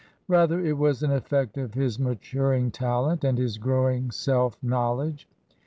[0.27, 5.29] Rather it was an effect of his matur ing talent and his growing self knowledge.